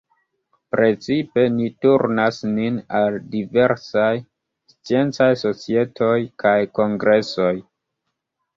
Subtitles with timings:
[0.75, 4.07] Precipe ni turnas nin al diversaj
[4.73, 7.55] sciencaj societoj kaj kongresoj.